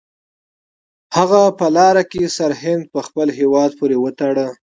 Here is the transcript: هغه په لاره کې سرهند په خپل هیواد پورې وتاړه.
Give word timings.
هغه 1.15 1.41
په 1.59 1.65
لاره 1.77 2.03
کې 2.11 2.33
سرهند 2.37 2.83
په 2.93 2.99
خپل 3.07 3.27
هیواد 3.39 3.71
پورې 3.79 3.97
وتاړه. 4.03 4.47